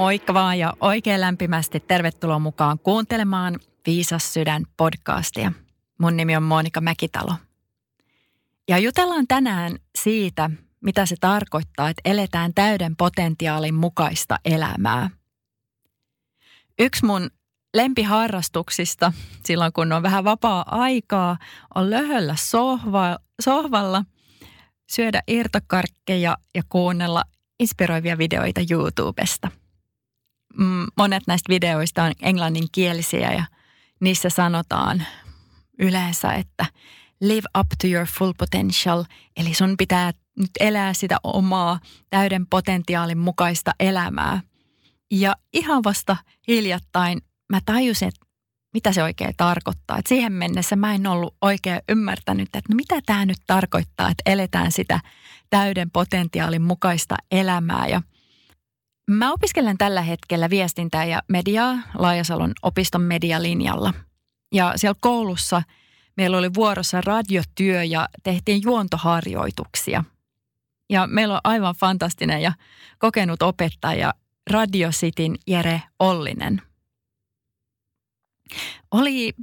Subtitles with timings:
[0.00, 5.52] Moikka vaan ja oikein lämpimästi tervetuloa mukaan kuuntelemaan Viisas sydän podcastia.
[5.98, 7.34] Mun nimi on Monika Mäkitalo.
[8.68, 10.50] Ja jutellaan tänään siitä,
[10.80, 15.10] mitä se tarkoittaa, että eletään täyden potentiaalin mukaista elämää.
[16.78, 17.30] Yksi mun
[17.74, 19.12] lempiharrastuksista
[19.44, 21.38] silloin, kun on vähän vapaa-aikaa,
[21.74, 24.04] on löhöllä sohva, sohvalla,
[24.90, 27.24] syödä irtokarkkeja ja kuunnella
[27.58, 29.48] inspiroivia videoita YouTubesta.
[30.58, 33.44] Mm, monet näistä videoista on englanninkielisiä ja
[34.00, 35.06] niissä sanotaan
[35.78, 36.66] yleensä, että
[37.20, 39.04] live up to your full potential,
[39.36, 41.80] eli sun pitää nyt elää sitä omaa
[42.10, 44.40] täyden potentiaalin mukaista elämää.
[45.10, 46.16] Ja ihan vasta
[46.48, 47.20] hiljattain
[47.52, 48.26] mä tajusin, että
[48.74, 49.98] mitä se oikein tarkoittaa.
[49.98, 54.22] Et siihen mennessä mä en ollut oikein ymmärtänyt, että no mitä tämä nyt tarkoittaa, että
[54.26, 55.00] eletään sitä
[55.50, 57.86] täyden potentiaalin mukaista elämää.
[57.86, 58.02] Ja
[59.12, 63.94] mä opiskelen tällä hetkellä viestintää ja mediaa Laajasalon opiston medialinjalla.
[64.54, 65.62] Ja siellä koulussa
[66.16, 70.04] meillä oli vuorossa radiotyö ja tehtiin juontoharjoituksia.
[70.90, 72.52] Ja meillä on aivan fantastinen ja
[72.98, 74.14] kokenut opettaja
[74.50, 76.62] Radio Cityn Jere Ollinen–
[78.90, 79.34] oli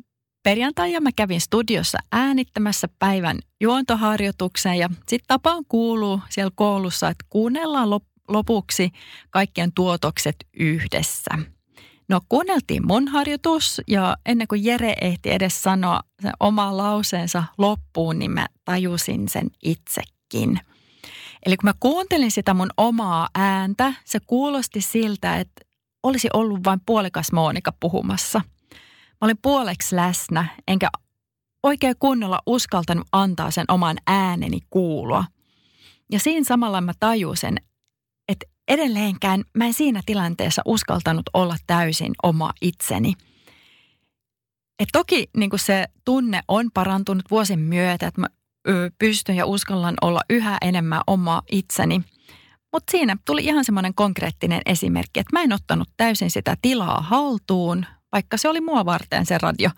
[0.44, 7.26] perjantai ja mä kävin studiossa äänittämässä päivän juontoharjoituksen ja sitten tapaan kuuluu siellä koulussa, että
[7.30, 7.90] kuunnellaan
[8.28, 8.92] lopuksi
[9.30, 11.32] kaikkien tuotokset yhdessä.
[12.10, 18.20] No kuunneltiin mun harjoitus ja ennen kuin Jere ehti edes sanoa sen oma lauseensa loppuun,
[18.20, 20.60] niin mä tajusin sen itsekin.
[21.46, 25.66] Eli kun mä kuuntelin sitä mun omaa ääntä, se kuulosti siltä, että
[26.04, 28.42] olisi ollut vain puolikas Moonika puhumassa–
[29.22, 30.90] Mä olin puoleksi läsnä, enkä
[31.64, 35.26] oikein kunnolla uskaltanut antaa sen oman ääneni kuulua.
[36.12, 37.58] Ja siinä samalla mä tajusin,
[38.28, 43.14] että edelleenkään mä en siinä tilanteessa uskaltanut olla täysin oma itseni.
[44.80, 48.28] Et toki niin se tunne on parantunut vuosien myötä, että mä
[49.00, 52.02] pystyn ja uskallan olla yhä enemmän oma itseni.
[52.74, 57.86] Mutta siinä tuli ihan semmoinen konkreettinen esimerkki, että mä en ottanut täysin sitä tilaa haltuun,
[58.12, 59.70] vaikka se oli mua varten se radio,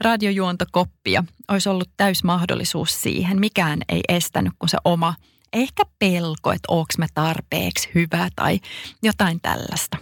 [0.00, 3.40] radiojuontokoppi ja olisi ollut täys mahdollisuus siihen.
[3.40, 5.14] Mikään ei estänyt kuin se oma
[5.52, 8.60] ehkä pelko, että onko mä tarpeeksi hyvä tai
[9.02, 9.96] jotain tällaista.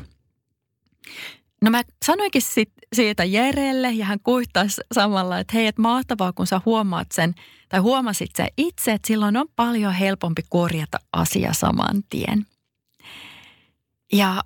[1.62, 6.46] No mä sanoinkin sit siitä Jerelle ja hän kuittaisi samalla, että hei, että mahtavaa kun
[6.46, 7.34] sä huomaat sen
[7.68, 12.46] tai huomasit sen itse, että silloin on paljon helpompi korjata asia saman tien.
[14.12, 14.42] Ja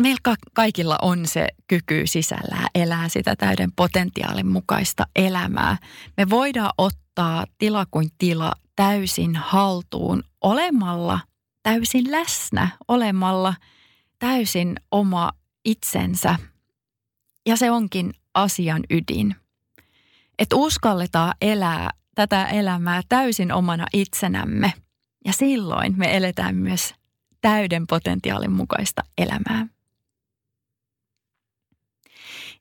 [0.00, 5.76] meillä kaikilla on se kyky sisällä elää sitä täyden potentiaalin mukaista elämää.
[6.16, 11.20] Me voidaan ottaa tila kuin tila täysin haltuun olemalla
[11.62, 13.54] täysin läsnä, olemalla
[14.18, 15.32] täysin oma
[15.64, 16.36] itsensä.
[17.46, 19.36] Ja se onkin asian ydin.
[20.38, 24.72] Että uskalletaan elää tätä elämää täysin omana itsenämme.
[25.24, 26.94] Ja silloin me eletään myös
[27.40, 29.66] täyden potentiaalin mukaista elämää.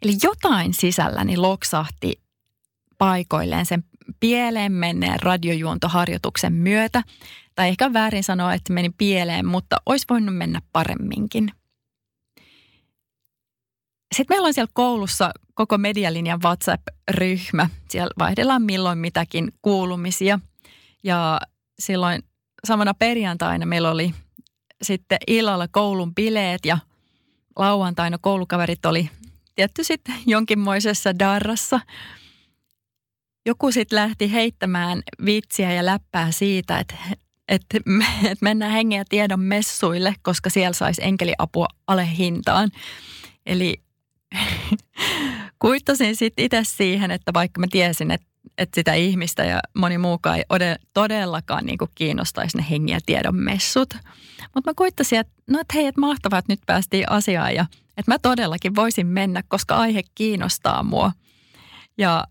[0.01, 2.21] Eli jotain sisälläni loksahti
[2.97, 3.83] paikoilleen sen
[4.19, 7.03] pieleen menneen radiojuontoharjoituksen myötä.
[7.55, 11.51] Tai ehkä väärin sanoa, että meni pieleen, mutta olisi voinut mennä paremminkin.
[14.15, 17.69] Sitten meillä on siellä koulussa koko medialinjan WhatsApp-ryhmä.
[17.89, 20.39] Siellä vaihdellaan milloin mitäkin kuulumisia.
[21.03, 21.39] Ja
[21.79, 22.23] silloin
[22.67, 24.13] samana perjantaina meillä oli
[24.81, 26.77] sitten illalla koulun bileet ja
[27.55, 29.09] lauantaina koulukaverit oli
[29.55, 31.79] tietty sitten jonkinmoisessa darrassa.
[33.45, 37.79] Joku sitten lähti heittämään vitsiä ja läppää siitä, että, että, että
[38.41, 42.71] mennään hengen ja tiedon messuille, koska siellä saisi enkeliapua alehintaan.
[43.45, 43.81] Eli
[45.59, 50.37] kuittasin sitten itse siihen, että vaikka mä tiesin, että, että sitä ihmistä ja moni muukaan
[50.37, 53.93] ei todellakaan niin kiinnostaisi ne hengiä tiedon messut.
[54.55, 57.65] Mutta mä kuittasin, että no että hei, että mahtavaa, että nyt päästiin asiaan ja–
[57.97, 61.11] että mä todellakin voisin mennä, koska aihe kiinnostaa mua.
[61.97, 62.23] Ja,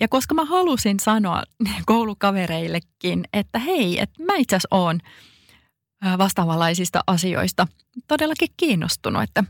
[0.00, 1.42] ja koska mä halusin sanoa
[1.86, 5.00] koulukavereillekin, että hei, että mä itse asiassa oon
[6.18, 7.66] vastaavanlaisista asioista
[8.08, 9.22] todellakin kiinnostunut.
[9.22, 9.44] Että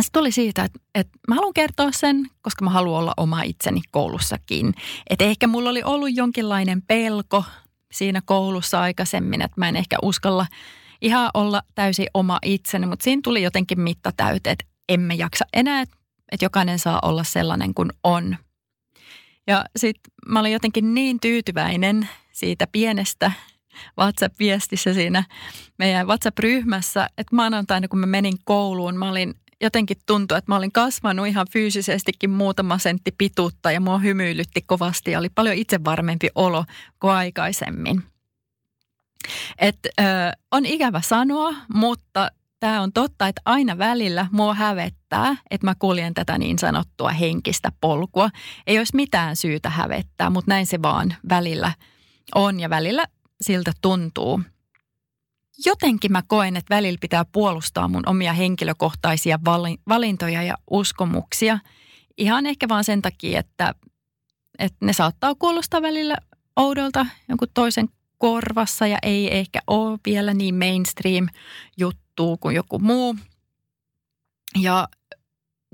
[0.00, 3.80] se tuli siitä, että, että mä haluan kertoa sen, koska mä haluan olla oma itseni
[3.90, 4.74] koulussakin.
[5.10, 7.44] Että ehkä mulla oli ollut jonkinlainen pelko
[7.92, 10.46] siinä koulussa aikaisemmin, että mä en ehkä uskalla
[11.02, 15.82] ihan olla täysin oma itseni, mutta siinä tuli jotenkin mitta täyteen, että emme jaksa enää,
[15.82, 15.96] että
[16.44, 18.36] jokainen saa olla sellainen kuin on.
[19.46, 23.32] Ja sitten mä olin jotenkin niin tyytyväinen siitä pienestä
[23.98, 25.24] WhatsApp-viestissä siinä
[25.78, 30.72] meidän WhatsApp-ryhmässä, että maanantaina kun mä menin kouluun, mä olin jotenkin tuntuu, että mä olin
[30.72, 36.64] kasvanut ihan fyysisestikin muutama sentti pituutta ja mua hymyilytti kovasti ja oli paljon itsevarmempi olo
[37.00, 38.02] kuin aikaisemmin.
[39.58, 40.04] Et, ö,
[40.52, 46.14] on ikävä sanoa, mutta tämä on totta, että aina välillä mua hävettää, että mä kuljen
[46.14, 48.30] tätä niin sanottua henkistä polkua.
[48.66, 51.72] Ei olisi mitään syytä hävettää, mutta näin se vaan välillä
[52.34, 53.06] on ja välillä
[53.40, 54.40] siltä tuntuu.
[55.66, 59.38] Jotenkin mä koen, että välillä pitää puolustaa mun omia henkilökohtaisia
[59.88, 61.58] valintoja ja uskomuksia.
[62.18, 63.74] Ihan ehkä vaan sen takia, että,
[64.58, 66.16] että ne saattaa kuulostaa välillä
[66.56, 67.88] oudolta jonkun toisen
[68.18, 71.28] korvassa ja ei ehkä ole vielä niin mainstream
[71.78, 73.16] juttu kuin joku muu.
[74.60, 74.88] Ja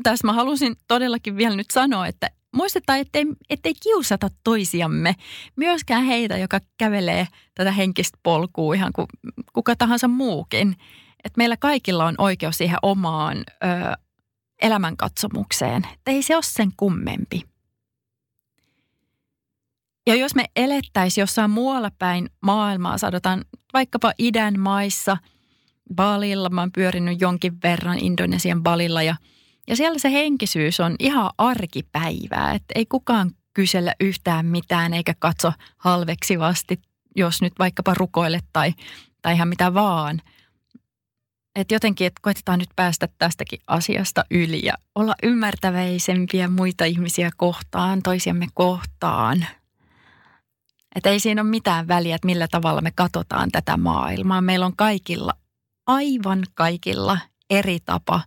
[0.02, 5.14] tässä mä halusin todellakin vielä nyt sanoa, että muistetaan, ettei, ettei kiusata toisiamme.
[5.56, 9.06] Myöskään heitä, joka kävelee tätä henkistä polkua ihan kuin
[9.52, 10.76] kuka tahansa muukin.
[11.24, 13.46] Että meillä kaikilla on oikeus siihen omaan ö,
[14.62, 15.86] elämänkatsomukseen.
[15.92, 17.51] Että ei se ole sen kummempi.
[20.06, 25.16] Ja jos me elettäisiin jossain muualla päin maailmaa, sanotaan vaikkapa idän maissa,
[25.94, 29.16] Balilla, mä oon pyörinyt jonkin verran Indonesian Balilla ja,
[29.68, 35.52] ja siellä se henkisyys on ihan arkipäivää, että ei kukaan kysellä yhtään mitään eikä katso
[35.78, 36.80] halveksivasti,
[37.16, 38.74] jos nyt vaikkapa rukoile tai,
[39.22, 40.20] tai ihan mitä vaan.
[41.56, 48.02] Että jotenkin, että koitetaan nyt päästä tästäkin asiasta yli ja olla ymmärtäväisempiä muita ihmisiä kohtaan,
[48.02, 49.46] toisiamme kohtaan–
[50.94, 54.40] että ei siinä ole mitään väliä, että millä tavalla me katsotaan tätä maailmaa.
[54.40, 55.32] Meillä on kaikilla,
[55.86, 57.18] aivan kaikilla
[57.50, 58.20] eri tapa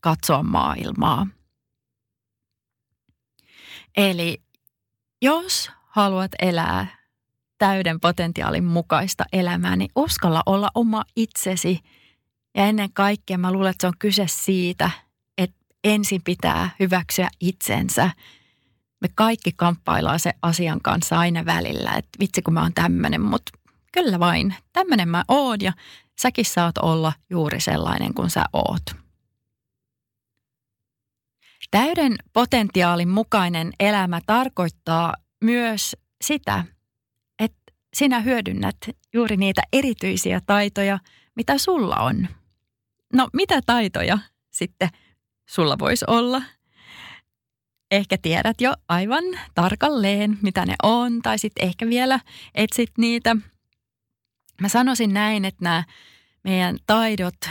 [0.00, 1.26] katsoa maailmaa.
[3.96, 4.42] Eli
[5.22, 6.86] jos haluat elää
[7.58, 11.80] täyden potentiaalin mukaista elämää, niin uskalla olla oma itsesi.
[12.54, 14.90] Ja ennen kaikkea mä luulen, että se on kyse siitä,
[15.38, 18.10] että ensin pitää hyväksyä itsensä–
[19.00, 23.52] me kaikki kamppaillaan se asian kanssa aina välillä, että vitsi kun mä oon tämmöinen, mutta
[23.92, 25.72] kyllä vain, tämmöinen mä oon ja
[26.20, 28.82] säkin saat olla juuri sellainen kuin sä oot.
[31.70, 35.14] Täyden potentiaalin mukainen elämä tarkoittaa
[35.44, 36.64] myös sitä,
[37.38, 38.76] että sinä hyödynnät
[39.14, 40.98] juuri niitä erityisiä taitoja,
[41.36, 42.28] mitä sulla on.
[43.12, 44.18] No mitä taitoja
[44.50, 44.88] sitten
[45.48, 46.42] sulla voisi olla–
[47.90, 49.24] ehkä tiedät jo aivan
[49.54, 52.20] tarkalleen, mitä ne on, tai sitten ehkä vielä
[52.54, 53.36] etsit niitä.
[54.60, 55.84] Mä sanoisin näin, että nämä
[56.44, 57.48] meidän taidot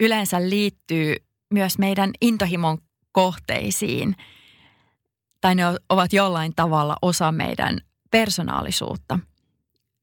[0.00, 1.16] yleensä liittyy
[1.50, 2.78] myös meidän intohimon
[3.12, 4.16] kohteisiin,
[5.40, 7.80] tai ne ovat jollain tavalla osa meidän
[8.10, 9.18] persoonallisuutta.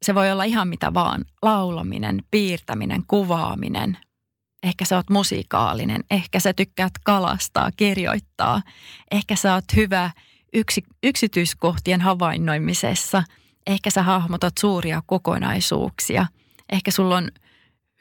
[0.02, 3.98] Se voi olla ihan mitä vaan, laulaminen, piirtäminen, kuvaaminen,
[4.64, 8.62] Ehkä sä oot musiikaalinen, ehkä sä tykkäät kalastaa, kirjoittaa,
[9.12, 10.12] ehkä sä oot hyvä
[10.54, 13.24] yksi, yksityiskohtien havainnoimisessa,
[13.68, 16.26] ehkä sä hahmotat suuria kokonaisuuksia,
[16.72, 17.32] ehkä sulla on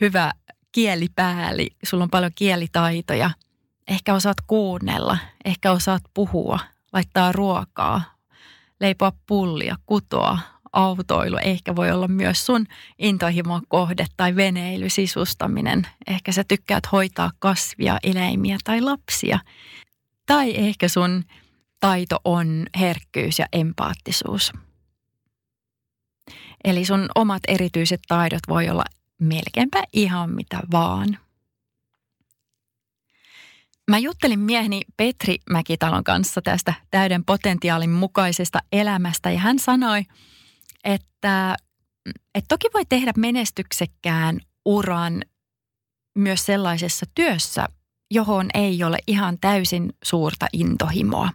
[0.00, 0.32] hyvä
[0.72, 3.30] kielipääli, sulla on paljon kielitaitoja,
[3.88, 6.58] ehkä osaat kuunnella, ehkä osaat puhua,
[6.92, 8.02] laittaa ruokaa,
[8.80, 10.38] leipoa pullia, kutoa,
[10.72, 12.66] autoilu ehkä voi olla myös sun
[12.98, 15.86] intohimon kohde tai veneily, sisustaminen.
[16.06, 19.38] Ehkä sä tykkäät hoitaa kasvia, eläimiä tai lapsia.
[20.26, 21.24] Tai ehkä sun
[21.80, 24.52] taito on herkkyys ja empaattisuus.
[26.64, 28.84] Eli sun omat erityiset taidot voi olla
[29.20, 31.18] melkeinpä ihan mitä vaan.
[33.90, 40.02] Mä juttelin mieheni Petri Mäkitalon kanssa tästä täyden potentiaalin mukaisesta elämästä ja hän sanoi–
[40.84, 41.56] että,
[42.34, 45.22] että toki voi tehdä menestyksekkään uran
[46.14, 47.68] myös sellaisessa työssä,
[48.10, 51.30] johon ei ole ihan täysin suurta intohimoa.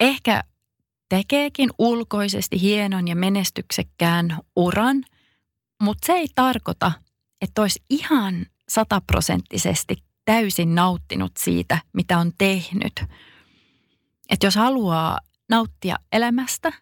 [0.00, 0.44] Ehkä
[1.08, 5.04] tekeekin ulkoisesti hienon ja menestyksekkään uran,
[5.82, 6.92] mutta se ei tarkoita,
[7.40, 13.04] että olisi ihan sataprosenttisesti täysin nauttinut siitä, mitä on tehnyt.
[14.30, 16.72] Että jos haluaa nauttia elämästä,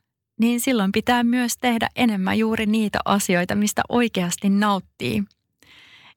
[0.41, 5.23] niin silloin pitää myös tehdä enemmän juuri niitä asioita, mistä oikeasti nauttii.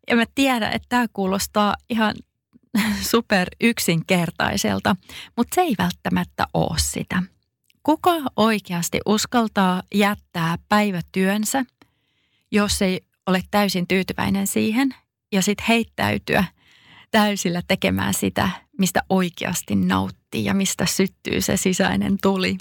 [0.09, 2.15] Ja mä tiedän, että tämä kuulostaa ihan
[3.11, 4.95] super yksinkertaiselta,
[5.37, 7.23] mutta se ei välttämättä ole sitä.
[7.83, 11.65] Kuka oikeasti uskaltaa jättää päivätyönsä,
[12.51, 14.95] jos ei ole täysin tyytyväinen siihen
[15.31, 16.43] ja sitten heittäytyä
[17.11, 22.57] täysillä tekemään sitä, mistä oikeasti nauttii ja mistä syttyy se sisäinen tuli.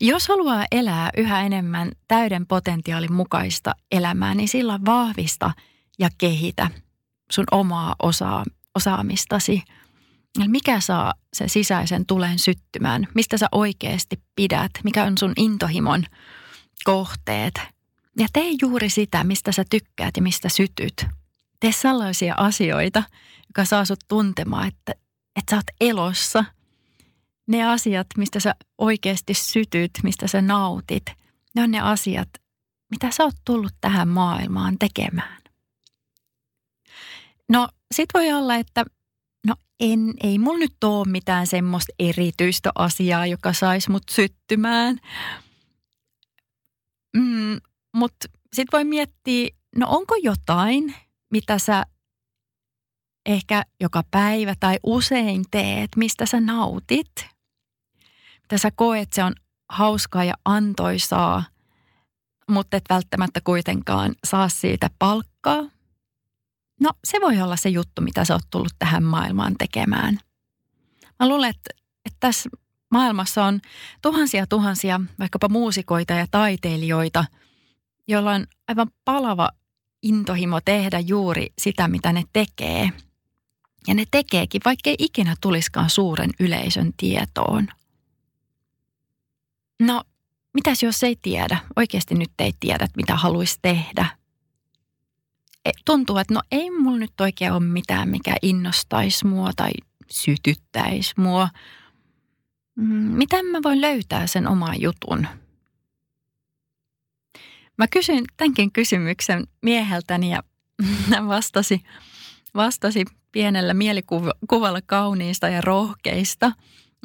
[0.00, 5.50] Jos haluaa elää yhä enemmän täyden potentiaalin mukaista elämää, niin silloin vahvista
[5.98, 6.70] ja kehitä
[7.30, 8.44] sun omaa osaa,
[8.74, 9.62] osaamistasi.
[10.46, 13.08] Mikä saa sen sisäisen tulen syttymään?
[13.14, 14.70] Mistä sä oikeasti pidät?
[14.84, 16.04] Mikä on sun intohimon
[16.84, 17.54] kohteet?
[18.18, 21.06] Ja tee juuri sitä, mistä sä tykkäät ja mistä sytyt.
[21.60, 23.02] Tee sellaisia asioita,
[23.48, 24.92] joka saa sut tuntemaan, että,
[25.36, 26.44] että sä oot elossa.
[27.46, 31.02] Ne asiat, mistä sä oikeasti sytyt, mistä sä nautit,
[31.54, 32.28] ne on ne asiat,
[32.90, 35.42] mitä sä oot tullut tähän maailmaan tekemään.
[37.48, 38.84] No sit voi olla, että
[39.46, 44.98] no en, ei mulla nyt ole mitään semmoista erityistä asiaa, joka saisi mut syttymään.
[47.16, 47.60] Mm,
[47.96, 50.94] Mutta sit voi miettiä, no onko jotain,
[51.30, 51.86] mitä sä
[53.26, 57.33] ehkä joka päivä tai usein teet, mistä sä nautit.
[58.44, 59.32] Mitä sä koet, se on
[59.68, 61.44] hauskaa ja antoisaa,
[62.50, 65.62] mutta et välttämättä kuitenkaan saa siitä palkkaa.
[66.80, 70.18] No se voi olla se juttu, mitä sä oot tullut tähän maailmaan tekemään.
[71.20, 71.70] Mä luulen, että,
[72.04, 72.50] että tässä
[72.90, 73.60] maailmassa on
[74.02, 77.24] tuhansia tuhansia vaikkapa muusikoita ja taiteilijoita,
[78.08, 79.50] joilla on aivan palava
[80.02, 82.90] intohimo tehdä juuri sitä, mitä ne tekee.
[83.88, 87.68] Ja ne tekeekin, vaikkei ikinä tuliskaan suuren yleisön tietoon.
[89.80, 90.04] No,
[90.54, 91.58] mitäs jos ei tiedä?
[91.76, 94.06] Oikeasti nyt ei tiedä, mitä haluaisi tehdä.
[95.64, 99.70] E, tuntuu, että no ei mulla nyt oikein ole mitään, mikä innostaisi mua tai
[100.10, 101.48] sytyttäisi mua.
[102.76, 105.26] Mm, miten mä voin löytää sen oman jutun?
[107.78, 110.42] Mä kysyin tämänkin kysymyksen mieheltäni ja
[111.28, 111.82] vastasi,
[112.54, 116.52] vastasi pienellä mielikuvalla kauniista ja rohkeista.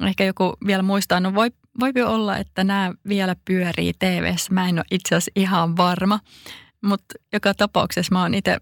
[0.07, 4.75] Ehkä joku vielä muistaa, no voi, voi olla, että nämä vielä pyörii tv Mä en
[4.75, 6.19] ole itse asiassa ihan varma,
[6.81, 8.57] mutta joka tapauksessa mä oon itse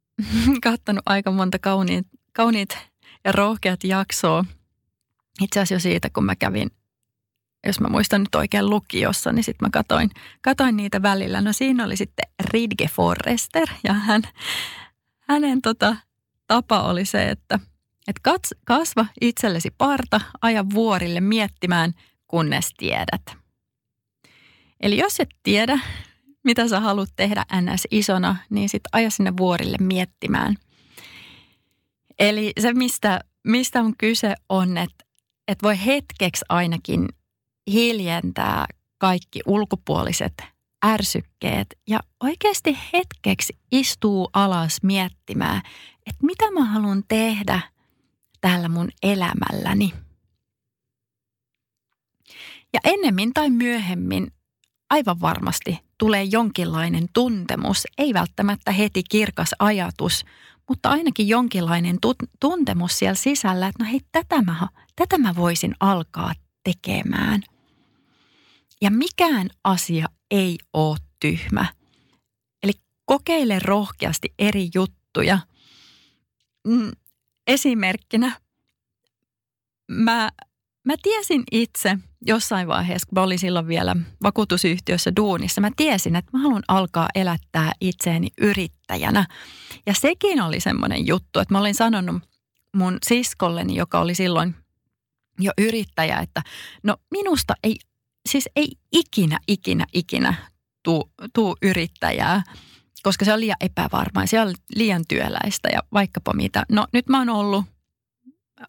[0.64, 2.78] katsonut aika monta kauniit, kauniit
[3.24, 4.44] ja rohkeat jaksoa.
[5.42, 6.70] Itse asiassa jo siitä, kun mä kävin
[7.66, 10.10] jos mä muistan nyt oikein lukiossa, niin sitten mä katoin,
[10.42, 11.40] katoin niitä välillä.
[11.40, 14.22] No siinä oli sitten Ridge Forrester ja hän,
[15.20, 15.96] hänen tota,
[16.46, 17.58] tapa oli se, että
[18.08, 21.94] et kats, kasva itsellesi parta, aja vuorille miettimään,
[22.28, 23.22] kunnes tiedät.
[24.80, 25.80] Eli jos et tiedä,
[26.44, 27.86] mitä sä haluat tehdä ns.
[27.90, 30.54] isona, niin sitten aja sinne vuorille miettimään.
[32.18, 35.04] Eli se, mistä, mistä on kyse, on, että
[35.48, 37.08] et voi hetkeksi ainakin
[37.72, 38.66] hiljentää
[38.98, 40.32] kaikki ulkopuoliset
[40.84, 45.62] ärsykkeet ja oikeasti hetkeksi istuu alas miettimään,
[46.06, 47.60] että mitä mä haluan tehdä
[48.40, 49.92] tällä mun elämälläni.
[52.72, 54.26] Ja ennemmin tai myöhemmin
[54.90, 60.24] aivan varmasti tulee jonkinlainen tuntemus, ei välttämättä heti kirkas ajatus,
[60.68, 61.98] mutta ainakin jonkinlainen
[62.40, 66.32] tuntemus siellä sisällä, että no hei, tätä mä, tätä mä voisin alkaa
[66.64, 67.42] tekemään–
[68.80, 71.66] ja mikään asia ei ole tyhmä.
[72.62, 72.72] Eli
[73.04, 75.38] kokeile rohkeasti eri juttuja.
[76.66, 76.90] Mm,
[77.46, 78.40] esimerkkinä
[79.88, 80.30] mä,
[80.84, 86.30] mä tiesin itse jossain vaiheessa, kun mä olin silloin vielä vakuutusyhtiössä duunissa, mä tiesin, että
[86.32, 89.26] mä haluan alkaa elättää itseäni yrittäjänä.
[89.86, 92.22] Ja sekin oli semmoinen juttu, että mä olin sanonut
[92.76, 94.54] mun siskolleni, joka oli silloin
[95.40, 96.42] jo yrittäjä, että
[96.82, 97.76] no minusta ei
[98.28, 100.34] siis ei ikinä, ikinä, ikinä
[100.82, 102.42] tuu, tuu yrittäjää,
[103.02, 106.64] koska se on liian epävarmaa, se on liian työläistä ja vaikkapa mitä.
[106.68, 107.64] No nyt mä oon ollut,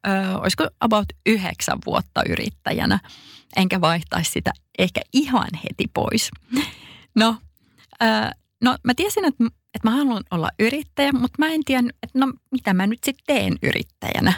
[0.08, 3.00] ö, olisiko about yhdeksän vuotta yrittäjänä,
[3.56, 6.32] enkä vaihtaisi sitä ehkä ihan heti pois.
[7.16, 7.36] No,
[8.04, 8.06] ö,
[8.64, 12.34] no mä tiesin, että, että mä haluan olla yrittäjä, mutta mä en tiedä, että no
[12.52, 14.34] mitä mä nyt sitten teen yrittäjänä.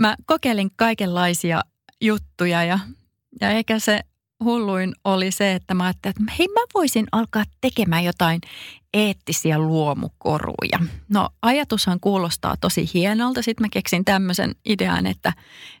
[0.00, 1.62] Mä kokeilin kaikenlaisia
[2.00, 2.78] juttuja ja
[3.40, 4.00] ja eikä se
[4.44, 8.40] hulluin oli se, että mä ajattelin, että hei mä voisin alkaa tekemään jotain
[8.94, 10.78] eettisiä luomukoruja.
[11.08, 13.42] No ajatushan kuulostaa tosi hienolta.
[13.42, 15.32] Sitten mä keksin tämmöisen idean, että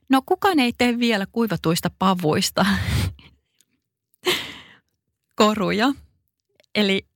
[0.08, 2.66] no kukaan ei tee vielä kuivatuista pavuista
[5.40, 5.92] koruja.
[6.74, 7.06] Eli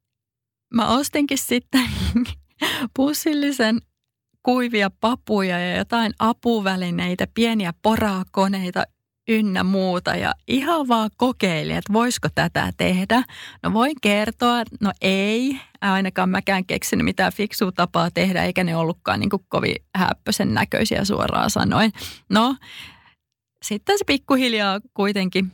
[0.75, 1.89] mä ostinkin sitten
[2.97, 3.81] pussillisen
[4.43, 8.85] kuivia papuja ja jotain apuvälineitä, pieniä porakoneita
[9.29, 13.23] ynnä muuta ja ihan vaan kokeilin, että voisiko tätä tehdä.
[13.63, 19.21] No voin kertoa, no ei, ainakaan mäkään keksinyt mitään fiksua tapaa tehdä, eikä ne ollutkaan
[19.21, 21.93] niin kuin kovin häppösen näköisiä suoraan sanoen.
[22.29, 22.57] No,
[23.63, 25.53] sitten se pikkuhiljaa kuitenkin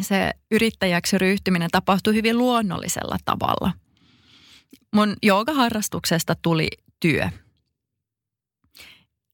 [0.00, 3.72] se yrittäjäksi ryhtyminen tapahtui hyvin luonnollisella tavalla.
[4.94, 6.68] Mun joogaharrastuksesta tuli
[7.00, 7.28] työ.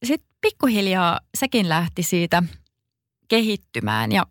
[0.04, 2.42] Sitten pikkuhiljaa sekin lähti siitä–
[3.30, 4.26] kehittymään ja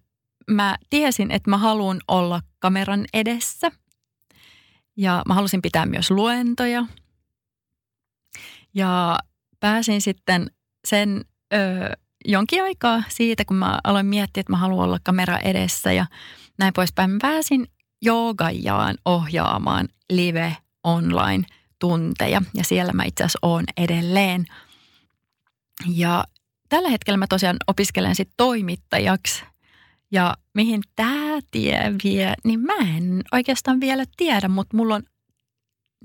[0.51, 3.72] mä tiesin, että mä haluan olla kameran edessä
[4.98, 6.86] ja mä halusin pitää myös luentoja.
[8.74, 9.18] Ja
[9.60, 10.51] pääsin sitten
[10.88, 11.58] sen ö,
[12.25, 16.06] jonkin aikaa siitä, kun mä aloin miettiä, että mä haluan olla kamera edessä ja
[16.58, 17.10] näin poispäin.
[17.10, 17.68] Mä pääsin
[18.01, 21.44] joogajaan ohjaamaan live online
[21.79, 24.46] tunteja ja siellä mä itse asiassa oon edelleen.
[25.88, 26.24] Ja
[26.69, 29.43] tällä hetkellä mä tosiaan opiskelen sitten toimittajaksi.
[30.11, 35.03] Ja mihin tämä tie vie, niin mä en oikeastaan vielä tiedä, mutta mulla on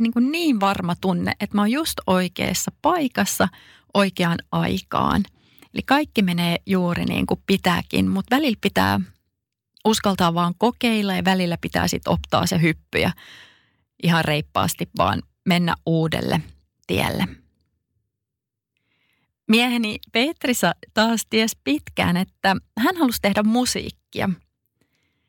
[0.01, 3.49] niin, kuin niin varma tunne, että mä oon just oikeassa paikassa
[3.95, 5.23] oikeaan aikaan.
[5.75, 9.01] Eli kaikki menee juuri niin kuin pitääkin, mutta välillä pitää
[9.85, 13.13] uskaltaa vaan kokeilla ja välillä pitää sitten optaa se hyppy ja
[14.03, 16.41] ihan reippaasti vaan mennä uudelle
[16.87, 17.44] tielle.
[19.49, 24.31] Mieheni Petrisa taas ties pitkään, että hän halusi tehdä musiikkia.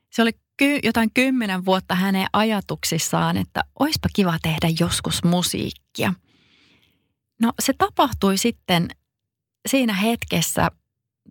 [0.09, 6.13] Se oli ky- jotain kymmenen vuotta hänen ajatuksissaan, että oispa kiva tehdä joskus musiikkia.
[7.41, 8.87] No se tapahtui sitten
[9.67, 10.71] siinä hetkessä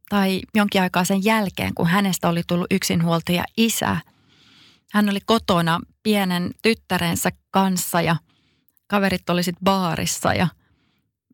[0.08, 3.96] tai jonkin aikaa sen jälkeen, kun hänestä oli tullut yksinhuoltaja isä.
[4.92, 8.16] Hän oli kotona pienen tyttärensä kanssa ja
[8.86, 10.48] kaverit oli sitten baarissa ja–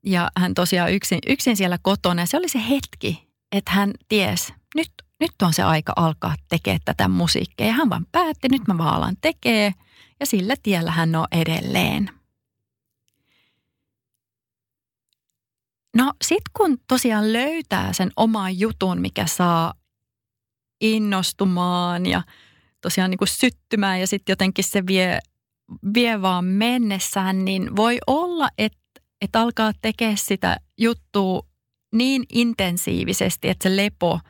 [0.06, 2.22] ja hän tosiaan yksin, yksin siellä kotona.
[2.22, 6.80] Ja se oli se hetki, että hän ties, nyt, nyt on se aika alkaa tekemään
[6.84, 7.66] tätä musiikkia.
[7.66, 9.74] Ja hän vaan päätti, nyt mä vaan alan tekee.
[10.20, 12.10] Ja sillä tiellä hän on edelleen.
[15.96, 19.74] No sit kun tosiaan löytää sen oman jutun, mikä saa
[20.80, 22.22] innostumaan ja
[22.80, 25.18] tosiaan niin kuin syttymään ja sitten jotenkin se vie,
[25.94, 28.79] vie vaan mennessään, niin voi olla, että
[29.20, 31.42] että alkaa tekemään sitä juttua
[31.92, 34.20] niin intensiivisesti, että se lepo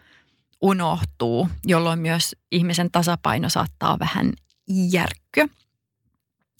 [0.60, 4.32] unohtuu, jolloin myös ihmisen tasapaino saattaa vähän
[4.92, 5.48] järkkyä.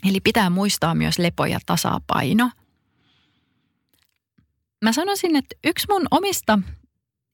[0.08, 2.50] Eli pitää muistaa myös lepo ja tasapaino.
[4.84, 6.58] Mä sanoisin, että yksi mun omista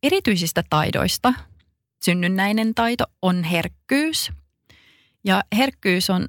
[0.02, 1.34] erityisistä taidoista,
[2.04, 4.30] synnynnäinen taito, on herkkyys.
[5.24, 6.28] Ja herkkyys on,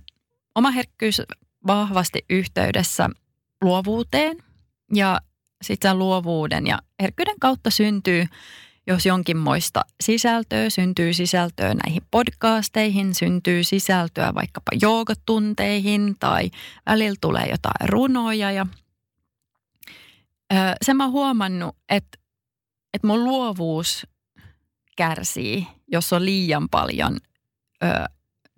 [0.55, 1.21] oma herkkyys
[1.67, 3.09] vahvasti yhteydessä
[3.61, 4.46] luovuuteen
[4.93, 5.21] ja
[5.61, 8.25] sitten luovuuden ja herkkyyden kautta syntyy,
[8.87, 16.51] jos jonkinmoista sisältöä, syntyy sisältöä näihin podcasteihin, syntyy sisältöä vaikkapa joogatunteihin tai
[16.85, 18.51] välillä tulee jotain runoja.
[18.51, 18.67] Ja,
[20.53, 22.17] öö, sen mä huomannut, että,
[22.93, 24.07] että mun luovuus
[24.97, 27.17] kärsii, jos on liian paljon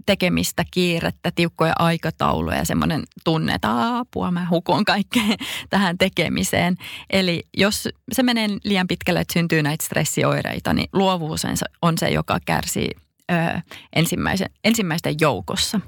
[0.06, 5.38] tekemistä, kiirettä, tiukkoja aikatauluja ja semmoinen tunne, että apua, mä hukon kaikkeen
[5.70, 6.76] tähän tekemiseen.
[7.10, 11.44] Eli jos se menee liian pitkälle, että syntyy näitä stressioireita, niin luovuus
[11.82, 12.90] on se, joka kärsii
[13.32, 13.62] ö,
[13.96, 15.82] ensimmäisen, ensimmäisten joukossa.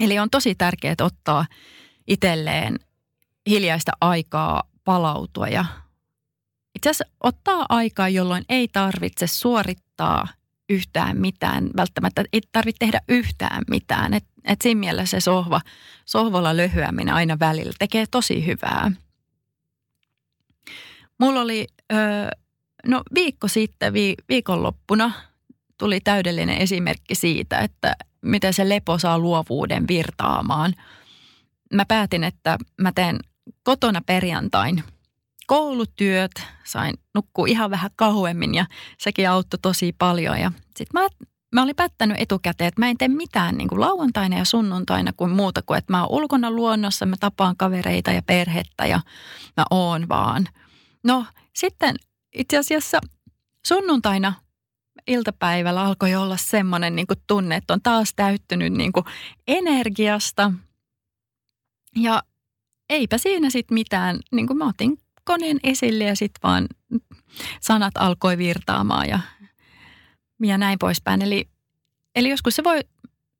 [0.00, 1.46] Eli on tosi tärkeää ottaa
[2.06, 2.78] itselleen
[3.46, 5.64] hiljaista aikaa palautua ja
[6.74, 10.28] itse asiassa ottaa aikaa, jolloin ei tarvitse suorittaa
[10.68, 14.14] yhtään mitään, välttämättä ei tarvitse tehdä yhtään mitään.
[14.14, 15.60] Et, et siinä mielessä se sohva,
[16.04, 18.92] sohvalla löhyäminen aina välillä tekee tosi hyvää.
[21.18, 22.28] Mulla oli, öö,
[22.86, 25.12] no viikko sitten, vi, viikonloppuna
[25.78, 30.74] tuli täydellinen esimerkki siitä, että miten se lepo saa luovuuden virtaamaan.
[31.74, 33.18] Mä päätin, että mä teen
[33.62, 34.82] kotona perjantain–
[35.48, 36.30] koulutyöt,
[36.64, 38.66] sain nukkua ihan vähän kauemmin ja
[38.98, 40.40] sekin auttoi tosi paljon.
[40.40, 41.08] Ja sitten mä,
[41.54, 45.30] mä olin päättänyt etukäteen, että mä en tee mitään niin kuin lauantaina ja sunnuntaina kuin
[45.30, 49.00] muuta kuin, että mä oon ulkona luonnossa, mä tapaan kavereita ja perhettä ja
[49.56, 50.48] mä oon vaan.
[51.04, 51.96] No sitten
[52.34, 52.98] itse asiassa
[53.66, 54.32] sunnuntaina
[55.06, 59.04] iltapäivällä alkoi olla semmoinen niin kuin tunne, että on taas täyttynyt niin kuin
[59.46, 60.52] energiasta.
[61.96, 62.22] Ja
[62.90, 66.66] eipä siinä sitten mitään, niin kuin mä otin koneen esille ja sitten vaan
[67.60, 69.20] sanat alkoi virtaamaan ja,
[70.42, 71.22] ja näin poispäin.
[71.22, 71.48] Eli,
[72.14, 72.80] eli joskus se voi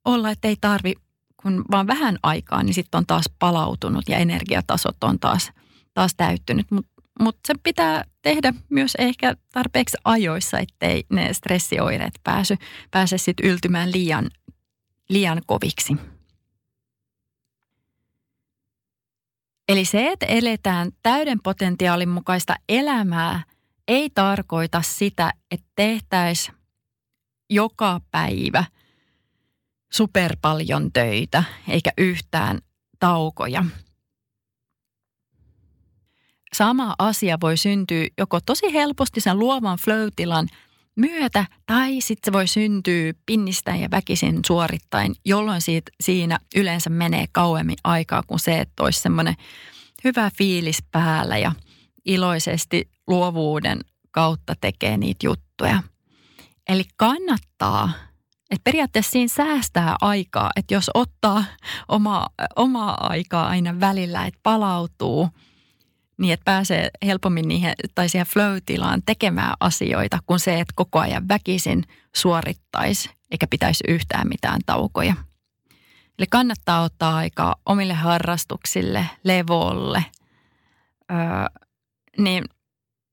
[0.05, 0.95] olla, että ei tarvi
[1.43, 5.53] kun vaan vähän aikaa, niin sitten on taas palautunut ja energiatasot on taas,
[5.95, 6.71] taas täyttynyt.
[6.71, 12.57] Mutta mut se pitää tehdä myös ehkä tarpeeksi ajoissa, ettei ne stressioireet pääsy,
[12.91, 14.31] pääse sitten yltymään liian,
[15.09, 15.97] liian koviksi.
[19.69, 23.43] Eli se, että eletään täyden potentiaalin mukaista elämää,
[23.89, 26.57] ei tarkoita sitä, että tehtäisiin
[27.51, 28.65] joka päivä
[29.93, 32.59] super paljon töitä eikä yhtään
[32.99, 33.65] taukoja.
[36.55, 40.49] Sama asia voi syntyä joko tosi helposti sen luovan flow-tilan
[40.99, 47.25] myötä tai sitten se voi syntyä pinnistäen ja väkisin suorittain, jolloin siitä, siinä yleensä menee
[47.33, 49.35] kauemmin aikaa kuin se, että olisi semmoinen
[50.05, 51.53] hyvä fiilis päällä ja
[52.05, 53.81] iloisesti luovuuden
[54.11, 55.83] kautta tekee niitä juttuja.
[56.69, 57.93] Eli kannattaa,
[58.51, 61.45] että periaatteessa siinä säästää aikaa, että jos ottaa
[61.89, 65.29] omaa, omaa aikaa aina välillä, että palautuu–
[66.19, 71.29] niin, että pääsee helpommin niihin, tai siihen flow-tilaan tekemään asioita, kuin se, että koko ajan
[71.29, 71.85] väkisin
[72.17, 75.15] suorittaisi, eikä pitäisi yhtään mitään taukoja.
[76.19, 80.05] Eli kannattaa ottaa aikaa omille harrastuksille, levolle.
[81.11, 81.19] Öö,
[82.19, 82.45] niin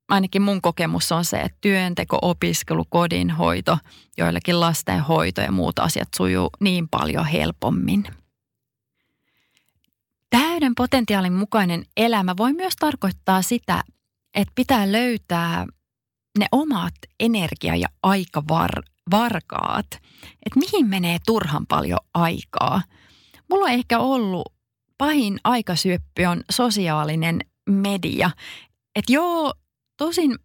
[0.09, 3.77] ainakin mun kokemus on se, että työnteko, opiskelu, kodinhoito,
[4.17, 8.07] joillakin lastenhoito ja muut asiat sujuu niin paljon helpommin.
[10.29, 13.83] Täyden potentiaalin mukainen elämä voi myös tarkoittaa sitä,
[14.35, 15.65] että pitää löytää
[16.39, 19.87] ne omat energia- ja aikavarkaat,
[20.45, 22.81] että mihin menee turhan paljon aikaa.
[23.49, 24.53] Mulla on ehkä ollut
[24.97, 28.31] pahin aikasyöppi on sosiaalinen media.
[28.95, 29.53] Että joo,
[29.97, 30.35] tosin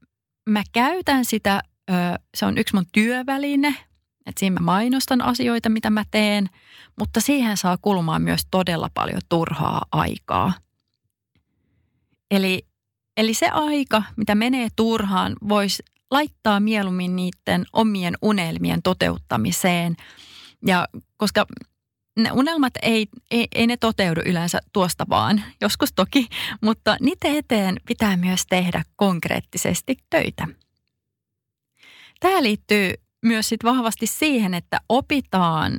[0.48, 1.62] mä käytän sitä,
[2.36, 3.74] se on yksi mun työväline,
[4.26, 6.48] että siinä mä mainostan asioita, mitä mä teen,
[6.98, 10.52] mutta siihen saa kulumaan myös todella paljon turhaa aikaa.
[12.30, 12.66] Eli,
[13.16, 19.96] eli se aika, mitä menee turhaan, voisi laittaa mieluummin niiden omien unelmien toteuttamiseen.
[20.66, 21.46] Ja koska
[22.16, 26.28] ne unelmat ei, ei, ei ne toteudu yleensä tuosta vaan, joskus toki,
[26.60, 30.48] mutta niitä eteen pitää myös tehdä konkreettisesti töitä.
[32.20, 35.78] Tämä liittyy myös sit vahvasti siihen, että opitaan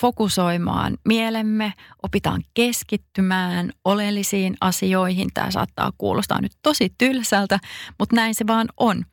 [0.00, 5.28] fokusoimaan mielemme, opitaan keskittymään oleellisiin asioihin.
[5.34, 7.58] Tämä saattaa kuulostaa nyt tosi tylsältä,
[7.98, 9.04] mutta näin se vaan on.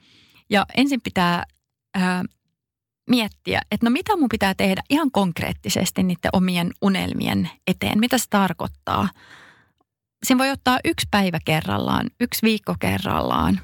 [0.49, 1.43] Ja ensin pitää
[1.95, 2.23] ää,
[3.09, 7.99] miettiä, että no mitä mun pitää tehdä ihan konkreettisesti niiden omien unelmien eteen.
[7.99, 9.09] Mitä se tarkoittaa?
[10.25, 13.61] Siinä voi ottaa yksi päivä kerrallaan, yksi viikko kerrallaan.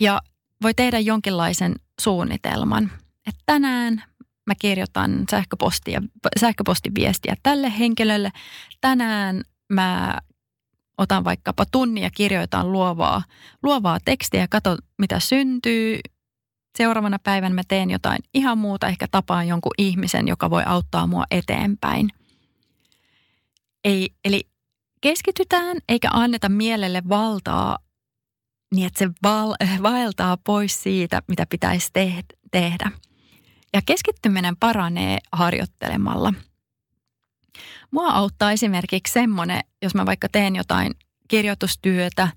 [0.00, 0.20] Ja
[0.64, 2.90] voi tehdä jonkinlaisen suunnitelman.
[3.26, 4.02] Että tänään
[4.46, 6.02] mä kirjoitan sähköpostia,
[6.40, 8.32] sähköpostiviestiä tälle henkilölle.
[8.80, 10.18] Tänään mä
[10.98, 13.22] otan vaikkapa tunnin ja kirjoitan luovaa,
[13.62, 15.98] luovaa tekstiä ja katson, mitä syntyy.
[16.78, 21.24] Seuraavana päivänä mä teen jotain ihan muuta, ehkä tapaan jonkun ihmisen, joka voi auttaa mua
[21.30, 22.08] eteenpäin.
[23.84, 24.48] Ei, eli
[25.00, 27.78] keskitytään eikä anneta mielelle valtaa
[28.74, 31.90] niin, että se val, vaeltaa pois siitä, mitä pitäisi
[32.50, 32.90] tehdä.
[33.72, 36.34] Ja keskittyminen paranee harjoittelemalla.
[37.90, 40.94] Mua auttaa esimerkiksi semmoinen, jos mä vaikka teen jotain
[41.28, 42.28] kirjoitustyötä,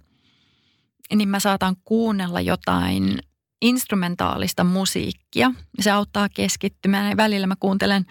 [1.15, 3.19] niin mä saatan kuunnella jotain
[3.62, 5.52] instrumentaalista musiikkia.
[5.80, 7.17] Se auttaa keskittymään.
[7.17, 8.06] Välillä mä kuuntelen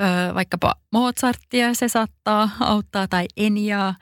[0.00, 3.94] ö, vaikkapa Mozartia, se saattaa auttaa, tai Eniaa.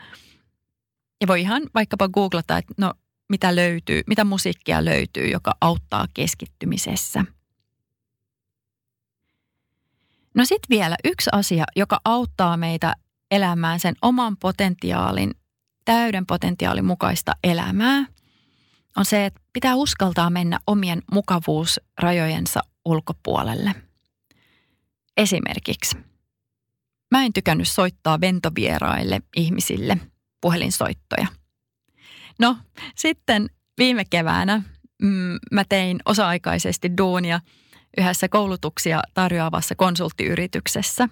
[1.20, 2.94] Ja voi ihan vaikkapa googlata, että no
[3.30, 7.24] mitä löytyy, mitä musiikkia löytyy, joka auttaa keskittymisessä–
[10.34, 12.94] No sitten vielä yksi asia, joka auttaa meitä
[13.30, 15.30] elämään sen oman potentiaalin,
[15.84, 18.06] täyden potentiaalin mukaista elämää,
[18.96, 23.74] on se, että pitää uskaltaa mennä omien mukavuusrajojensa ulkopuolelle.
[25.16, 25.96] Esimerkiksi,
[27.10, 29.96] mä en tykännyt soittaa ventovieraille ihmisille
[30.40, 31.26] puhelinsoittoja.
[32.40, 32.56] No,
[32.96, 34.62] sitten viime keväänä
[35.02, 37.40] mm, mä tein osa-aikaisesti duunia–
[37.98, 41.08] yhdessä koulutuksia tarjoavassa konsulttiyrityksessä.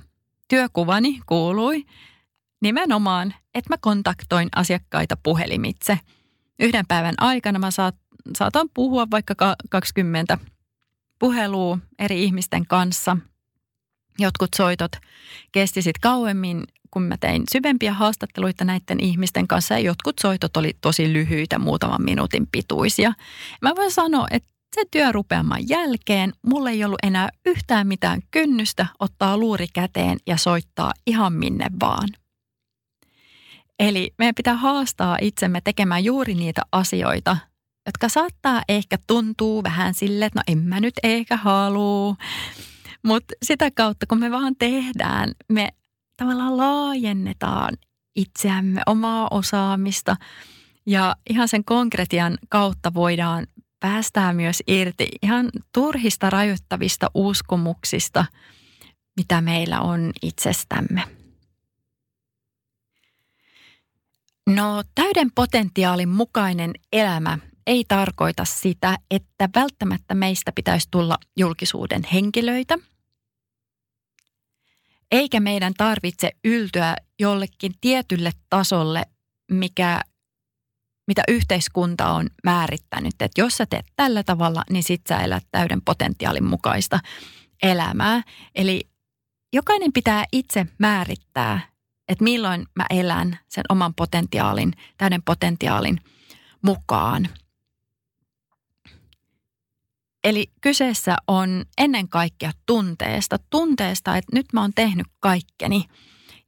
[0.49, 1.85] Työkuvani kuului
[2.62, 5.99] nimenomaan, että mä kontaktoin asiakkaita puhelimitse.
[6.59, 7.97] Yhden päivän aikana mä saat,
[8.38, 9.35] saatan puhua vaikka
[9.71, 10.38] 20
[11.19, 13.17] puhelua eri ihmisten kanssa.
[14.19, 14.93] Jotkut soitot
[15.53, 20.72] kesti sitten kauemmin, kun mä tein syvempiä haastatteluita näiden ihmisten kanssa ja jotkut soitot oli
[20.81, 23.12] tosi lyhyitä, muutaman minuutin pituisia.
[23.62, 29.38] Mä voin sanoa, että se työrupeaman jälkeen mulle ei ollut enää yhtään mitään kynnystä ottaa
[29.38, 32.09] luuri käteen ja soittaa ihan minne vaan.
[33.79, 37.37] Eli meidän pitää haastaa itsemme tekemään juuri niitä asioita,
[37.87, 42.16] jotka saattaa ehkä tuntuu vähän sille, että no en mä nyt ehkä halua.
[43.03, 45.68] Mutta sitä kautta, kun me vaan tehdään, me
[46.18, 47.76] tavallaan laajennetaan
[48.16, 50.16] itseämme, omaa osaamista
[50.87, 53.46] ja ihan sen konkretian kautta voidaan
[53.81, 58.24] päästään myös irti ihan turhista rajoittavista uskomuksista,
[59.16, 61.02] mitä meillä on itsestämme.
[64.46, 72.78] No täyden potentiaalin mukainen elämä ei tarkoita sitä, että välttämättä meistä pitäisi tulla julkisuuden henkilöitä.
[75.12, 79.03] Eikä meidän tarvitse yltyä jollekin tietylle tasolle,
[79.51, 80.01] mikä
[81.09, 83.12] mitä yhteiskunta on määrittänyt.
[83.23, 87.01] Että jos sä teet tällä tavalla, niin sit sä elät täyden potentiaalin mukaista
[87.62, 88.23] elämää.
[88.55, 88.88] Eli
[89.53, 91.61] jokainen pitää itse määrittää,
[92.09, 96.01] että milloin mä elän sen oman potentiaalin, täyden potentiaalin
[96.62, 97.29] mukaan.
[100.24, 103.37] Eli kyseessä on ennen kaikkea tunteesta.
[103.50, 105.85] Tunteesta, että nyt mä oon tehnyt kaikkeni–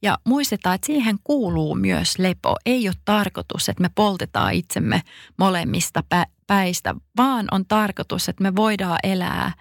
[0.03, 2.57] ja muistetaan, että siihen kuuluu myös lepo.
[2.67, 5.03] Ei ole tarkoitus, että me poltetaan itsemme
[5.39, 6.05] molemmista
[6.47, 9.53] päistä, vaan on tarkoitus, että me voidaan elää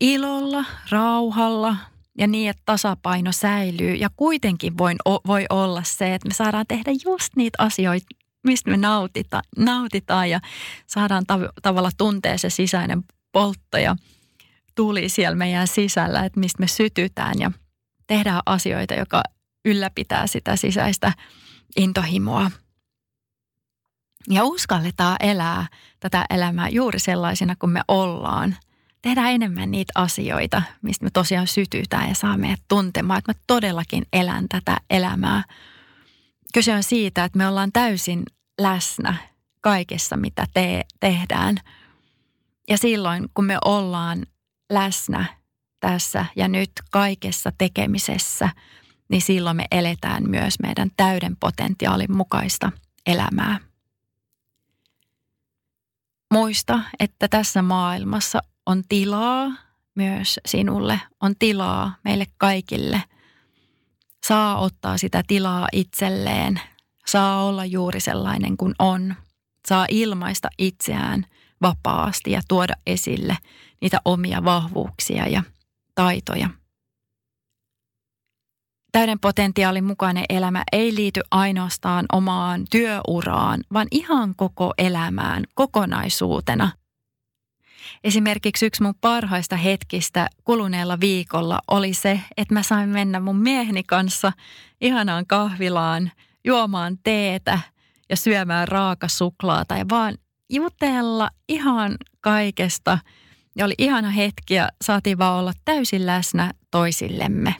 [0.00, 1.76] ilolla, rauhalla
[2.18, 3.94] ja niin, että tasapaino säilyy.
[3.94, 4.94] Ja kuitenkin voi,
[5.26, 8.06] voi olla se, että me saadaan tehdä just niitä asioita,
[8.42, 10.40] mistä me nautita, nautitaan ja
[10.86, 13.96] saadaan tav- tavalla tuntea se sisäinen poltto ja
[14.74, 17.50] tuli siellä meidän sisällä, että mistä me sytytään ja–
[18.06, 19.22] tehdään asioita, joka
[19.64, 21.12] ylläpitää sitä sisäistä
[21.76, 22.50] intohimoa.
[24.30, 25.66] Ja uskalletaan elää
[26.00, 28.56] tätä elämää juuri sellaisena kuin me ollaan.
[29.02, 34.46] Tehdään enemmän niitä asioita, mistä me tosiaan sytytään ja saamme tuntemaan, että mä todellakin elän
[34.48, 35.44] tätä elämää.
[36.52, 38.22] Kyse on siitä, että me ollaan täysin
[38.60, 39.14] läsnä
[39.60, 41.56] kaikessa, mitä te- tehdään.
[42.68, 44.26] Ja silloin, kun me ollaan
[44.72, 45.24] läsnä
[45.80, 48.48] tässä ja nyt kaikessa tekemisessä,
[49.08, 52.72] niin silloin me eletään myös meidän täyden potentiaalin mukaista
[53.06, 53.58] elämää.
[56.32, 59.52] Muista, että tässä maailmassa on tilaa
[59.94, 63.02] myös sinulle, on tilaa meille kaikille.
[64.26, 66.60] Saa ottaa sitä tilaa itselleen,
[67.06, 69.14] saa olla juuri sellainen kuin on,
[69.68, 71.26] saa ilmaista itseään
[71.62, 73.36] vapaasti ja tuoda esille
[73.80, 75.42] niitä omia vahvuuksia ja
[75.94, 76.50] taitoja.
[78.92, 86.70] Täyden potentiaalin mukainen elämä ei liity ainoastaan omaan työuraan, vaan ihan koko elämään kokonaisuutena.
[88.04, 93.82] Esimerkiksi yksi mun parhaista hetkistä kuluneella viikolla oli se, että mä sain mennä mun mieheni
[93.82, 94.32] kanssa
[94.80, 96.12] ihanaan kahvilaan
[96.44, 97.58] juomaan teetä
[98.10, 100.18] ja syömään raakasuklaata ja vaan
[100.50, 102.98] jutella ihan kaikesta–
[103.56, 107.54] ja oli ihana hetki ja saatiin vaan olla täysin läsnä toisillemme.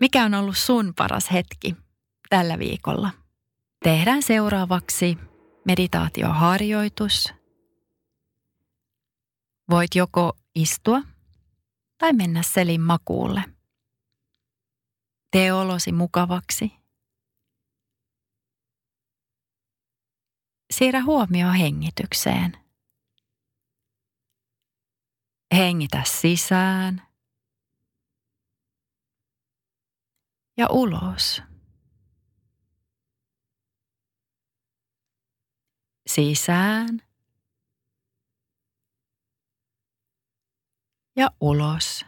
[0.00, 1.76] Mikä on ollut sun paras hetki
[2.28, 3.10] tällä viikolla?
[3.84, 5.18] Tehdään seuraavaksi
[5.64, 7.34] meditaatioharjoitus.
[9.70, 11.02] Voit joko istua
[11.98, 13.44] tai mennä selin makuulle.
[15.30, 16.72] Tee olosi mukavaksi.
[20.72, 22.52] Siirrä huomio hengitykseen.
[25.54, 27.02] Hengitä sisään
[30.56, 31.42] ja ulos.
[36.06, 37.13] Sisään
[41.16, 42.04] ja ulos.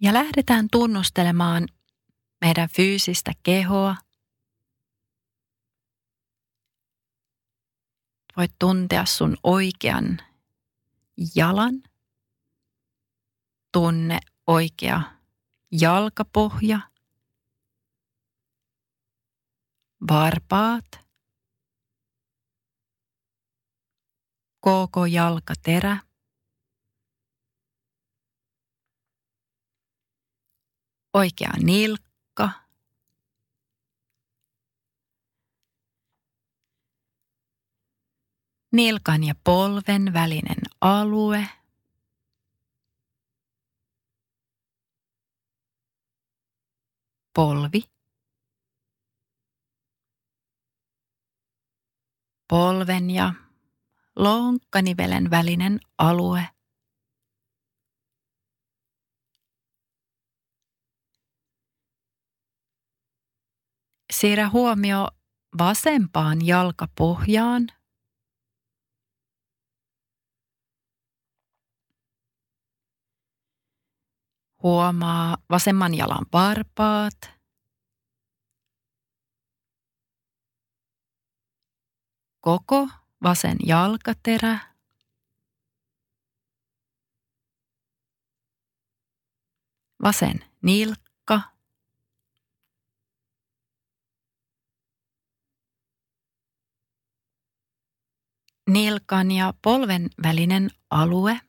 [0.00, 1.68] Ja lähdetään tunnustelemaan
[2.40, 3.96] meidän fyysistä kehoa.
[8.36, 10.18] Voit tuntea sun oikean
[11.34, 11.82] jalan.
[13.72, 15.00] Tunne oikea
[15.80, 16.80] jalkapohja.
[20.00, 21.06] Varpaat.
[24.60, 25.96] Koko jalkaterä.
[31.14, 32.50] Oikea nilkka.
[38.72, 41.48] Nilkan ja polven välinen alue.
[47.34, 47.95] Polvi.
[52.48, 53.32] Polven ja
[54.16, 56.48] lonkkanivelen välinen alue.
[64.12, 65.08] Siirrä huomio
[65.58, 67.66] vasempaan jalkapohjaan.
[74.62, 77.35] Huomaa vasemman jalan varpaat.
[82.46, 82.88] Koko
[83.22, 84.58] vasen jalkaterä.
[90.02, 91.40] Vasen nilkka.
[98.70, 101.40] Nilkan ja polven välinen alue.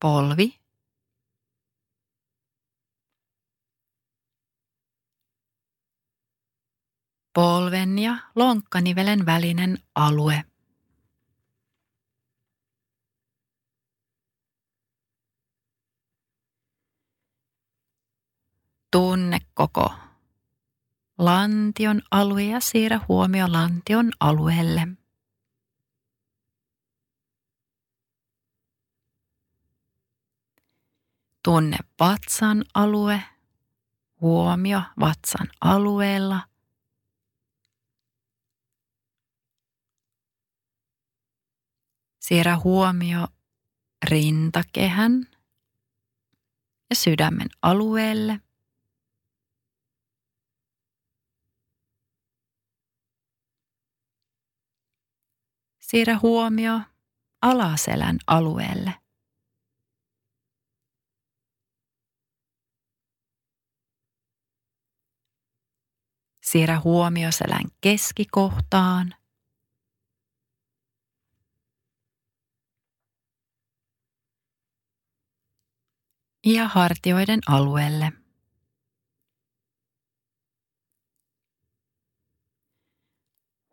[0.00, 0.59] Polvi.
[7.34, 10.44] Polven ja lonkkanivelen välinen alue.
[18.90, 19.92] Tunne koko
[21.18, 24.88] lantion alue ja siirrä huomio lantion alueelle.
[31.42, 33.22] Tunne vatsan alue,
[34.20, 36.40] huomio vatsan alueella.
[42.30, 43.26] Siirrä huomio
[44.10, 45.26] rintakehän
[46.90, 48.40] ja sydämen alueelle.
[55.78, 56.80] Siirrä huomio
[57.42, 58.94] alaselän alueelle.
[66.42, 69.19] Siirrä huomio selän keskikohtaan.
[76.44, 78.12] Ja hartioiden alueelle.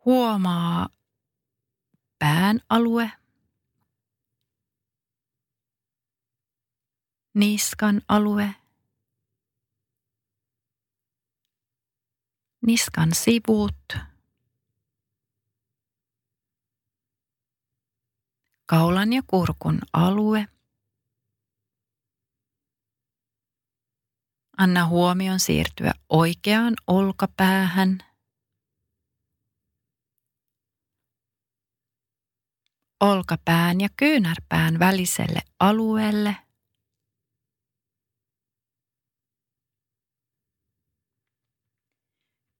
[0.04, 0.88] Huomaa
[2.18, 3.12] pään alue,
[7.34, 8.54] niskan alue,
[12.66, 13.96] niskan sivut,
[18.66, 20.48] kaulan ja kurkun alue–
[24.58, 27.98] Anna huomion siirtyä oikeaan olkapäähän.
[33.00, 36.36] Olkapään ja kyynärpään väliselle alueelle.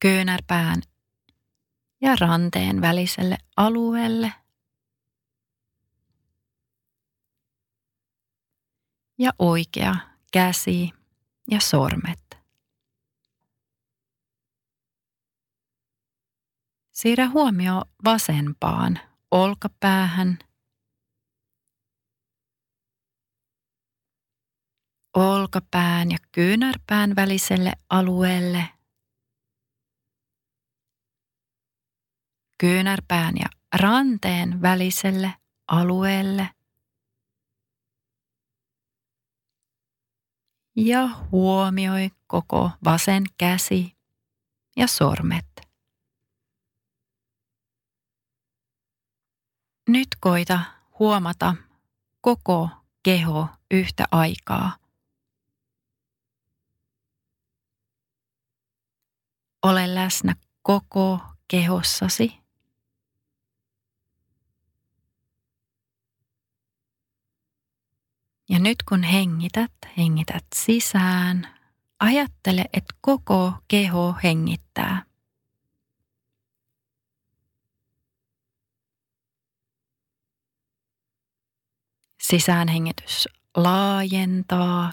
[0.01, 0.83] Kyynärpään
[2.01, 4.33] ja ranteen väliselle alueelle.
[9.19, 9.95] Ja oikea
[10.33, 10.98] käsi
[11.51, 12.39] ja sormet.
[16.93, 20.39] Siirrä huomio vasempaan olkapäähän.
[25.17, 28.69] Olkapään ja kyynärpään väliselle alueelle.
[32.61, 33.47] Kyynärpään ja
[33.81, 35.35] ranteen väliselle
[35.69, 36.58] alueelle.
[40.81, 43.97] Ja huomioi koko vasen käsi
[44.77, 45.47] ja sormet.
[49.89, 50.61] Nyt koita
[50.99, 51.55] huomata
[52.21, 52.71] koko
[53.03, 54.77] keho yhtä aikaa.
[59.63, 62.48] Ole läsnä koko kehossasi.
[68.59, 71.49] Ja nyt kun hengität, hengität sisään,
[72.01, 75.03] ajattele, että koko keho hengittää.
[82.23, 84.93] Sisäänhengitys laajentaa.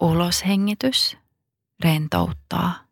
[0.00, 1.16] Uloshengitys
[1.84, 2.85] rentouttaa.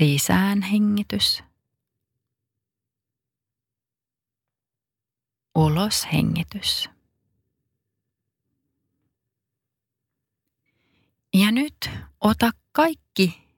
[0.00, 1.42] Sisään hengitys.
[5.54, 6.90] Ulos hengitys.
[11.34, 11.90] Ja nyt
[12.20, 13.48] ota kaikki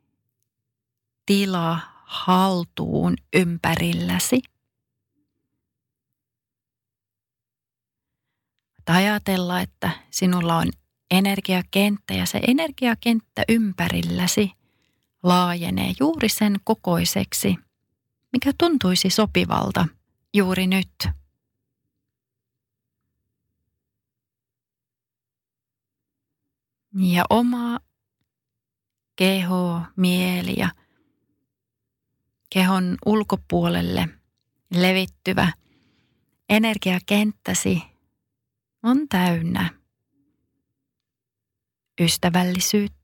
[1.27, 4.43] tila haltuun ympärilläsi.
[8.87, 10.69] Ajatella, että sinulla on
[11.11, 14.62] energiakenttä ja se energiakenttä ympärilläsi
[15.23, 17.57] laajenee juuri sen kokoiseksi,
[18.33, 19.87] mikä tuntuisi sopivalta
[20.35, 21.09] juuri nyt.
[26.95, 27.79] Ja oma
[29.17, 30.71] keho, mieli ja
[32.51, 34.09] kehon ulkopuolelle
[34.75, 35.53] levittyvä
[36.49, 37.83] energiakenttäsi
[38.83, 39.71] on täynnä
[42.01, 43.02] ystävällisyyttä,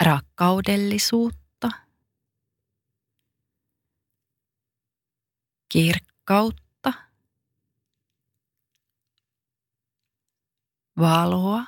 [0.00, 1.68] rakkaudellisuutta,
[5.68, 6.92] kirkkautta,
[10.98, 11.64] valoa,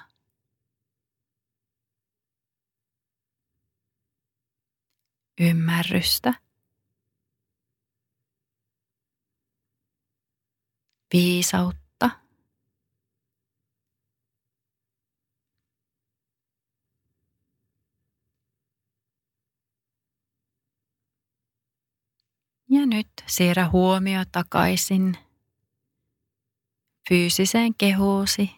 [5.41, 6.33] ymmärrystä,
[11.12, 11.82] viisautta,
[22.73, 25.16] Ja nyt siirrä huomio takaisin
[27.09, 28.51] fyysiseen kehoosi.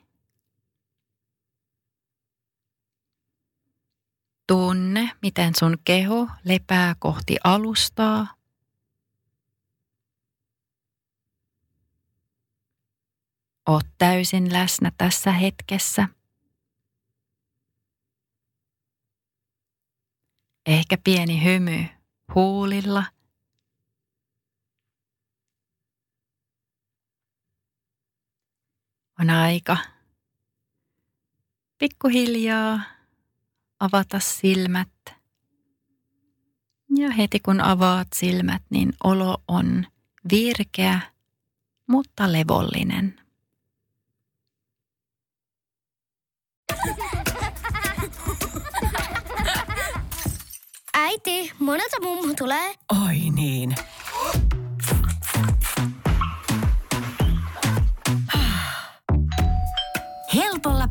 [4.49, 8.35] Tunne, miten sun keho lepää kohti alustaa.
[13.69, 16.09] Oot täysin läsnä tässä hetkessä.
[20.67, 21.85] Ehkä pieni hymy
[22.35, 23.14] huulilla.
[29.21, 29.77] On aika
[31.79, 32.81] pikkuhiljaa
[33.81, 34.89] avata silmät.
[36.97, 39.87] Ja heti kun avaat silmät, niin olo on
[40.31, 41.01] virkeä,
[41.87, 43.21] mutta levollinen.
[50.95, 52.75] Äiti, monelta mummu tulee?
[53.07, 53.75] Oi niin.